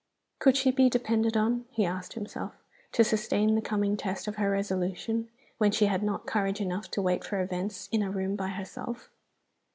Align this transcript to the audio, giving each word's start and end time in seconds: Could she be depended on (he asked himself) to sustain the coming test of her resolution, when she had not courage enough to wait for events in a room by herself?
Could 0.39 0.57
she 0.57 0.71
be 0.71 0.89
depended 0.89 1.37
on 1.37 1.65
(he 1.69 1.85
asked 1.85 2.13
himself) 2.13 2.53
to 2.93 3.03
sustain 3.03 3.53
the 3.53 3.61
coming 3.61 3.95
test 3.95 4.27
of 4.27 4.37
her 4.37 4.49
resolution, 4.49 5.29
when 5.59 5.69
she 5.69 5.85
had 5.85 6.01
not 6.01 6.25
courage 6.25 6.59
enough 6.59 6.89
to 6.89 7.03
wait 7.03 7.23
for 7.23 7.39
events 7.39 7.87
in 7.91 8.01
a 8.01 8.09
room 8.09 8.35
by 8.35 8.47
herself? 8.47 9.11